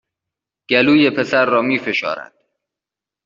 گلوی 0.69 1.09
پسر 1.17 1.45
را 1.45 1.61
می 1.61 1.79
فشارد 1.79 2.33